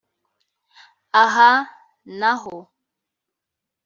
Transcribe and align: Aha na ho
Aha 1.23 1.51
na 2.19 2.31
ho 2.41 2.57